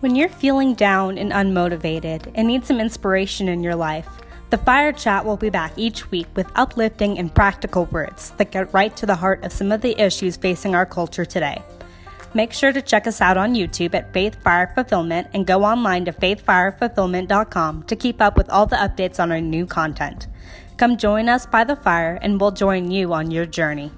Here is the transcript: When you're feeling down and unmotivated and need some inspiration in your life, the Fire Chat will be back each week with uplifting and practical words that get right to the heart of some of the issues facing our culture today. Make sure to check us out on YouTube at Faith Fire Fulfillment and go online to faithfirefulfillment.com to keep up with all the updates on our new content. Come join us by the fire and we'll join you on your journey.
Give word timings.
When 0.00 0.16
you're 0.16 0.30
feeling 0.30 0.72
down 0.72 1.18
and 1.18 1.30
unmotivated 1.30 2.32
and 2.34 2.48
need 2.48 2.64
some 2.64 2.80
inspiration 2.80 3.48
in 3.48 3.62
your 3.62 3.74
life, 3.74 4.08
the 4.48 4.56
Fire 4.56 4.92
Chat 4.92 5.26
will 5.26 5.36
be 5.36 5.50
back 5.50 5.74
each 5.76 6.10
week 6.10 6.26
with 6.34 6.50
uplifting 6.54 7.18
and 7.18 7.34
practical 7.34 7.84
words 7.84 8.30
that 8.38 8.50
get 8.50 8.72
right 8.72 8.96
to 8.96 9.04
the 9.04 9.16
heart 9.16 9.44
of 9.44 9.52
some 9.52 9.70
of 9.70 9.82
the 9.82 10.00
issues 10.02 10.38
facing 10.38 10.74
our 10.74 10.86
culture 10.86 11.26
today. 11.26 11.62
Make 12.32 12.54
sure 12.54 12.72
to 12.72 12.80
check 12.80 13.06
us 13.06 13.20
out 13.20 13.36
on 13.36 13.54
YouTube 13.54 13.94
at 13.94 14.14
Faith 14.14 14.42
Fire 14.42 14.72
Fulfillment 14.74 15.28
and 15.34 15.46
go 15.46 15.64
online 15.64 16.06
to 16.06 16.12
faithfirefulfillment.com 16.12 17.82
to 17.82 17.94
keep 17.94 18.22
up 18.22 18.38
with 18.38 18.48
all 18.48 18.64
the 18.64 18.76
updates 18.76 19.20
on 19.20 19.30
our 19.30 19.40
new 19.42 19.66
content. 19.66 20.28
Come 20.78 20.96
join 20.96 21.28
us 21.28 21.44
by 21.44 21.62
the 21.62 21.76
fire 21.76 22.18
and 22.22 22.40
we'll 22.40 22.52
join 22.52 22.90
you 22.90 23.12
on 23.12 23.30
your 23.30 23.44
journey. 23.44 23.92